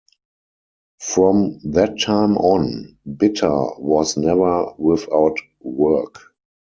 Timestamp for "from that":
1.01-1.99